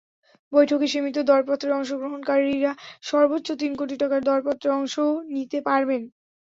[0.53, 2.71] বৈঠকে সীমিত দরপত্রের অংশগ্রহণকারীরা
[3.03, 4.95] সর্বোচ্চ তিন কোটি টাকার দরপত্রে অংশ
[5.33, 6.01] নিতে পারবেন।